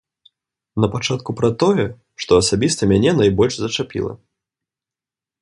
Напачатку 0.85 1.35
пра 1.41 1.49
тое, 1.63 1.85
што 2.25 2.31
асабіста 2.45 2.81
мяне 2.93 3.11
найбольш 3.21 3.53
зачапіла. 3.67 4.13